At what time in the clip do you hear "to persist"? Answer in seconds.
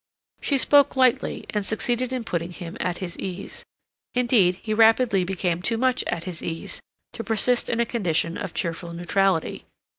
7.13-7.69